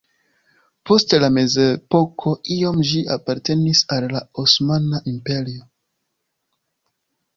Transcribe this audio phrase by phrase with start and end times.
[0.89, 5.71] Post la mezepoko iom ĝi apartenis al la Osmana Imperio.